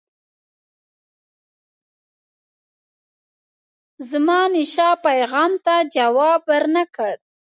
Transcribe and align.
زمانشاه 4.09 4.99
پیغام 5.05 5.51
ته 5.65 5.75
جواب 5.95 6.41
ورنه 6.49 6.83
کړ. 6.95 7.13